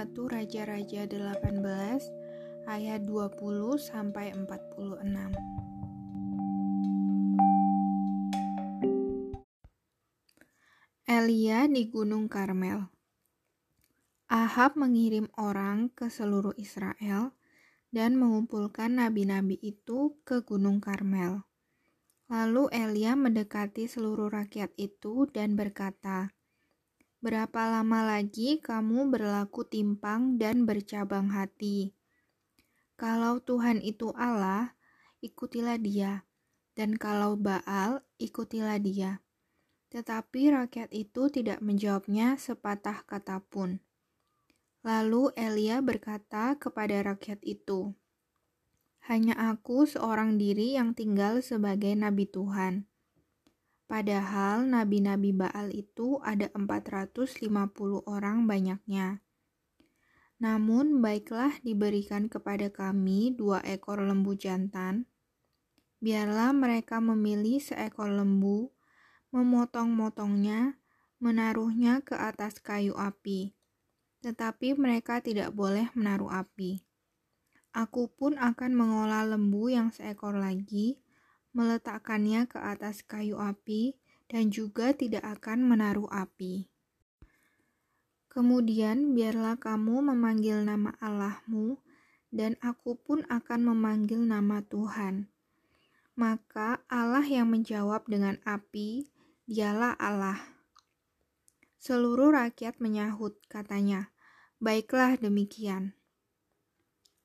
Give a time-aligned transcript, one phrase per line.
[0.00, 1.60] 1 Raja-Raja 18
[2.64, 3.36] ayat 20
[3.76, 4.96] sampai 46.
[11.04, 12.88] Elia di Gunung Karmel.
[14.32, 17.36] Ahab mengirim orang ke seluruh Israel
[17.92, 21.44] dan mengumpulkan nabi-nabi itu ke Gunung Karmel.
[22.32, 26.32] Lalu Elia mendekati seluruh rakyat itu dan berkata,
[27.20, 31.92] Berapa lama lagi kamu berlaku timpang dan bercabang hati?
[32.96, 34.72] Kalau Tuhan itu Allah,
[35.20, 36.24] ikutilah Dia,
[36.72, 39.20] dan kalau Baal, ikutilah Dia.
[39.92, 43.84] Tetapi rakyat itu tidak menjawabnya sepatah kata pun.
[44.80, 47.92] Lalu Elia berkata kepada rakyat itu,
[49.12, 52.89] "Hanya aku seorang diri yang tinggal sebagai nabi Tuhan."
[53.90, 57.42] Padahal nabi-nabi Baal itu ada 450
[58.06, 59.18] orang banyaknya.
[60.38, 65.10] Namun baiklah diberikan kepada kami dua ekor lembu jantan.
[65.98, 68.70] Biarlah mereka memilih seekor lembu,
[69.34, 70.78] memotong-motongnya,
[71.18, 73.58] menaruhnya ke atas kayu api.
[74.22, 76.78] Tetapi mereka tidak boleh menaruh api.
[77.74, 81.02] Aku pun akan mengolah lembu yang seekor lagi,
[81.52, 83.98] meletakkannya ke atas kayu api,
[84.30, 86.70] dan juga tidak akan menaruh api.
[88.30, 91.82] Kemudian biarlah kamu memanggil nama Allahmu,
[92.30, 95.26] dan aku pun akan memanggil nama Tuhan.
[96.14, 99.10] Maka Allah yang menjawab dengan api,
[99.50, 100.38] dialah Allah.
[101.82, 104.14] Seluruh rakyat menyahut, katanya,
[104.62, 105.98] "Baiklah demikian."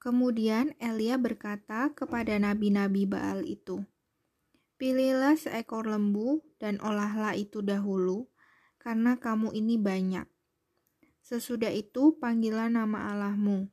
[0.00, 3.84] Kemudian Elia berkata kepada nabi-nabi Baal itu,
[4.76, 8.28] Pilihlah seekor lembu dan olahlah itu dahulu,
[8.76, 10.28] karena kamu ini banyak.
[11.24, 13.72] Sesudah itu panggillah nama Allahmu,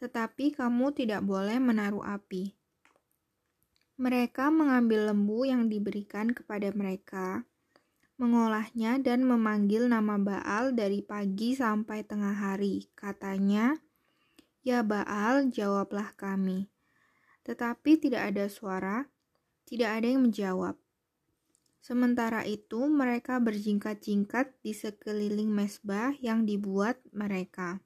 [0.00, 2.56] tetapi kamu tidak boleh menaruh api.
[4.00, 7.44] Mereka mengambil lembu yang diberikan kepada mereka,
[8.16, 12.88] mengolahnya dan memanggil nama Baal dari pagi sampai tengah hari.
[12.96, 13.78] Katanya,
[14.64, 16.72] "Ya Baal, jawablah kami."
[17.46, 19.06] Tetapi tidak ada suara,
[19.68, 20.80] tidak ada yang menjawab.
[21.84, 27.84] Sementara itu, mereka berjingkat-jingkat di sekeliling mesbah yang dibuat mereka.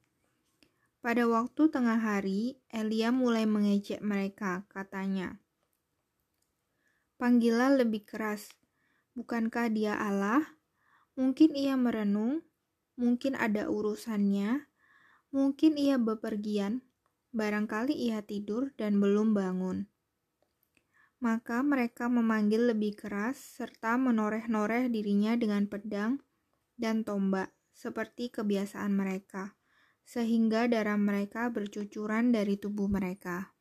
[1.03, 5.43] Pada waktu tengah hari, Elia mulai mengejek mereka, katanya,
[7.19, 8.50] Panggillah lebih keras,
[9.19, 10.43] bukankah dia Allah?
[11.14, 12.43] Mungkin ia merenung,
[12.99, 14.66] mungkin ada urusannya,
[15.31, 16.82] mungkin ia bepergian,
[17.31, 19.91] barangkali ia tidur dan belum bangun.
[21.22, 26.19] Maka mereka memanggil lebih keras serta menoreh-noreh dirinya dengan pedang
[26.75, 29.55] dan tombak seperti kebiasaan mereka,
[30.03, 33.55] sehingga darah mereka bercucuran dari tubuh mereka.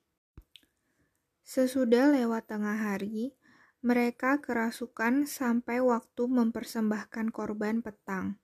[1.45, 3.37] Sesudah lewat tengah hari,
[3.85, 8.41] mereka kerasukan sampai waktu mempersembahkan korban petang.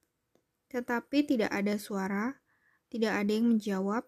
[0.69, 2.37] Tetapi tidak ada suara,
[2.93, 4.05] tidak ada yang menjawab,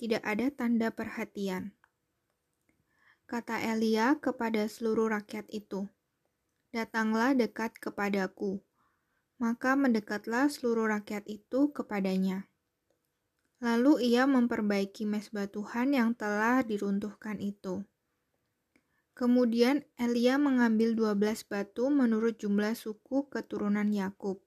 [0.00, 1.76] tidak ada tanda perhatian
[3.30, 5.86] kata Elia kepada seluruh rakyat itu.
[6.74, 8.58] Datanglah dekat kepadaku.
[9.38, 12.50] Maka mendekatlah seluruh rakyat itu kepadanya.
[13.62, 17.86] Lalu ia memperbaiki mesbah Tuhan yang telah diruntuhkan itu.
[19.14, 24.42] Kemudian Elia mengambil dua belas batu menurut jumlah suku keturunan Yakub.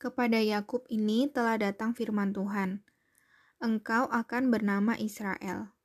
[0.00, 2.80] Kepada Yakub ini telah datang firman Tuhan,
[3.60, 5.76] "Engkau akan bernama Israel."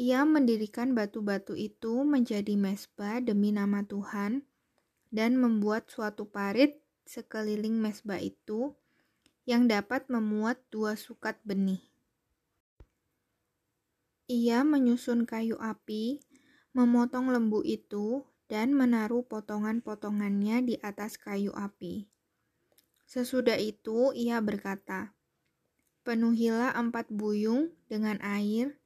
[0.00, 4.48] Ia mendirikan batu-batu itu menjadi mesbah demi nama Tuhan
[5.12, 8.72] dan membuat suatu parit sekeliling mesbah itu
[9.44, 11.84] yang dapat memuat dua sukat benih.
[14.24, 16.24] Ia menyusun kayu api,
[16.72, 22.08] memotong lembu itu, dan menaruh potongan-potongannya di atas kayu api.
[23.04, 25.12] Sesudah itu ia berkata,
[26.08, 28.79] Penuhilah empat buyung dengan air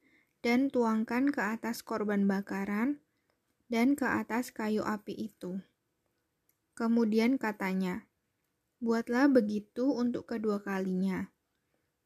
[0.45, 3.01] dan tuangkan ke atas korban bakaran
[3.65, 5.57] dan ke atas kayu api itu.
[6.77, 8.05] Kemudian katanya,
[8.77, 11.33] "Buatlah begitu untuk kedua kalinya."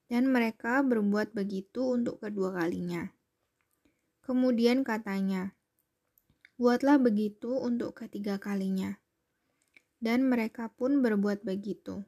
[0.07, 3.11] Dan mereka berbuat begitu untuk kedua kalinya.
[4.23, 5.59] Kemudian katanya,
[6.55, 9.03] "Buatlah begitu untuk ketiga kalinya."
[9.99, 12.07] Dan mereka pun berbuat begitu,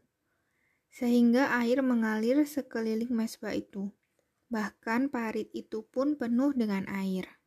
[0.88, 3.92] sehingga air mengalir sekeliling mesbah itu
[4.52, 7.40] bahkan parit itu pun penuh dengan air.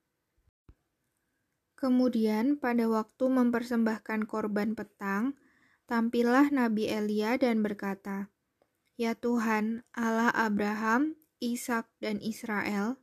[1.77, 5.37] Kemudian pada waktu mempersembahkan korban petang,
[5.85, 8.33] tampillah Nabi Elia dan berkata,
[8.97, 12.97] Ya Tuhan, Allah Abraham, Ishak, dan Israel,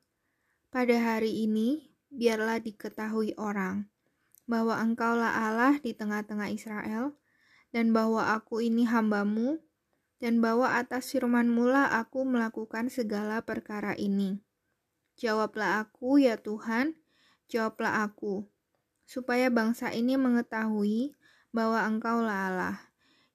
[0.73, 3.91] pada hari ini biarlah diketahui orang
[4.49, 7.15] bahwa Engkaulah Allah di tengah-tengah Israel,
[7.71, 9.63] dan bahwa aku ini hambamu,
[10.21, 14.37] dan bahwa atas firman-Mu lah aku melakukan segala perkara ini.
[15.17, 16.93] Jawablah aku, ya Tuhan,
[17.49, 18.45] jawablah aku,
[19.09, 21.17] supaya bangsa ini mengetahui
[21.49, 22.77] bahwa Engkaulah Allah,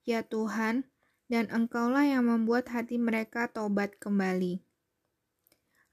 [0.06, 0.86] ya Tuhan,
[1.26, 4.62] dan Engkaulah yang membuat hati mereka tobat kembali.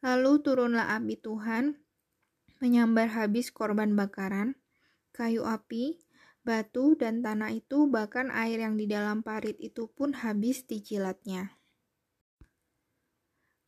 [0.06, 1.82] Lalu turunlah api Tuhan,
[2.62, 4.56] menyambar habis korban bakaran,
[5.10, 6.03] kayu api,
[6.44, 11.56] batu, dan tanah itu, bahkan air yang di dalam parit itu pun habis dicilatnya.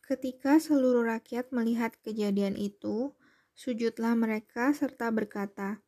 [0.06, 3.18] Ketika seluruh rakyat melihat kejadian itu,
[3.58, 5.82] sujudlah mereka serta berkata,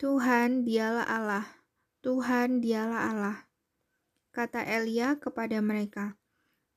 [0.00, 1.46] Tuhan dialah Allah,
[2.00, 3.38] Tuhan dialah Allah.
[4.32, 6.16] Kata Elia kepada mereka,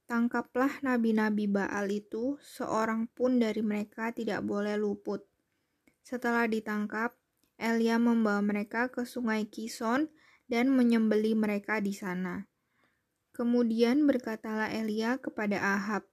[0.03, 5.23] Tangkaplah nabi-nabi Baal itu, seorang pun dari mereka tidak boleh luput.
[6.03, 7.15] Setelah ditangkap,
[7.57, 10.09] Elia membawa mereka ke sungai Kison
[10.49, 12.49] dan menyembeli mereka di sana.
[13.33, 16.05] Kemudian berkatalah Elia kepada Ahab,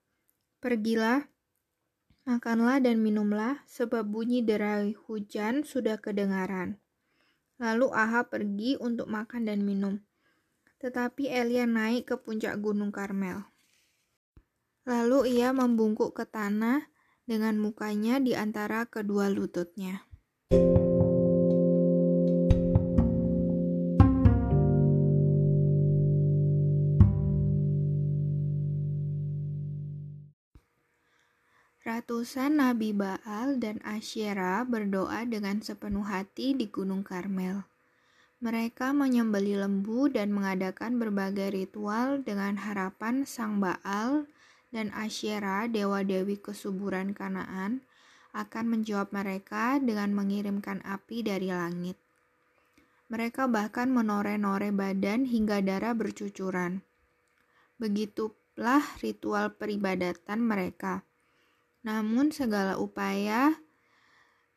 [0.61, 1.25] Pergilah,
[2.25, 6.81] makanlah dan minumlah, sebab bunyi derai hujan sudah kedengaran.
[7.61, 10.01] Lalu Ahab pergi untuk makan dan minum.
[10.81, 13.45] Tetapi Elia naik ke puncak gunung Karmel.
[14.89, 16.89] Lalu ia membungkuk ke tanah
[17.29, 20.09] dengan mukanya di antara kedua lututnya.
[31.91, 37.67] Ratusan nabi Baal dan Asyera berdoa dengan sepenuh hati di Gunung Karmel.
[38.39, 44.23] Mereka menyembeli lembu dan mengadakan berbagai ritual dengan harapan Sang Baal
[44.71, 47.83] dan Asyera, dewa-dewi kesuburan Kanaan,
[48.31, 51.99] akan menjawab mereka dengan mengirimkan api dari langit.
[53.11, 56.87] Mereka bahkan menore-nore badan hingga darah bercucuran.
[57.83, 61.03] Begitulah ritual peribadatan mereka.
[61.81, 63.57] Namun segala upaya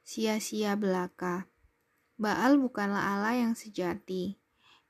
[0.05, 1.49] sia-sia belaka.
[2.21, 4.39] Baal bukanlah Allah yang sejati.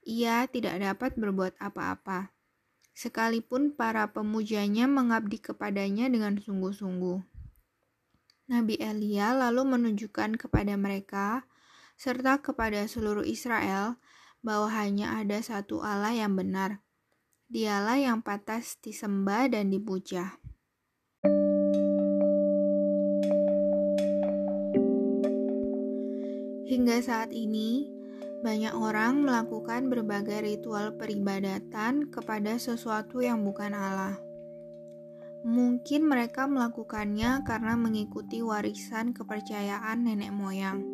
[0.05, 2.35] Ia tidak dapat berbuat apa-apa.
[2.95, 7.23] Sekalipun para pemujanya mengabdi kepadanya dengan sungguh-sungguh.
[8.45, 11.49] Nabi Elia lalu menunjukkan kepada mereka
[11.97, 13.97] serta kepada seluruh Israel
[14.45, 16.85] bahwa hanya ada satu Allah yang benar.
[17.49, 20.44] Dialah yang pantas disembah dan dipuja.
[26.85, 27.89] Hingga saat ini,
[28.45, 34.21] banyak orang melakukan berbagai ritual peribadatan kepada sesuatu yang bukan Allah.
[35.49, 40.85] Mungkin mereka melakukannya karena mengikuti warisan kepercayaan nenek moyang.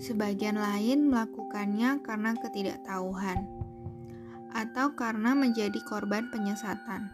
[0.00, 3.44] Sebagian lain melakukannya karena ketidaktahuan
[4.56, 7.12] atau karena menjadi korban penyesatan.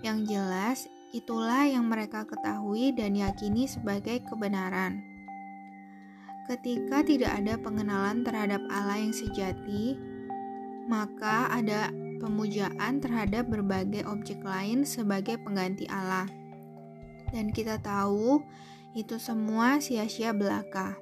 [0.00, 0.78] Yang jelas,
[1.12, 5.07] itulah yang mereka ketahui dan yakini sebagai kebenaran.
[6.48, 10.00] Ketika tidak ada pengenalan terhadap Allah yang sejati,
[10.88, 11.92] maka ada
[12.24, 16.24] pemujaan terhadap berbagai objek lain sebagai pengganti Allah.
[17.36, 18.40] Dan kita tahu
[18.96, 20.96] itu semua sia-sia belaka.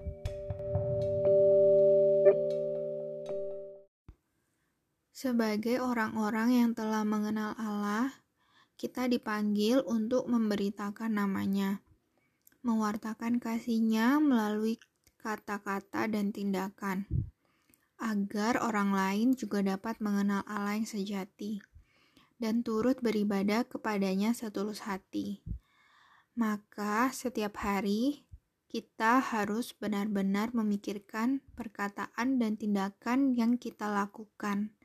[5.15, 8.11] Sebagai orang-orang yang telah mengenal Allah,
[8.75, 11.87] kita dipanggil untuk memberitakan namanya,
[12.67, 14.83] mewartakan kasihnya melalui
[15.27, 17.11] kata-kata, dan tindakan,
[17.99, 21.59] agar orang lain juga dapat mengenal Allah yang sejati
[22.39, 25.43] dan turut beribadah kepadanya setulus hati.
[26.39, 28.29] Maka, setiap hari
[28.71, 34.76] kita harus benar-benar memikirkan perkataan dan tindakan yang kita lakukan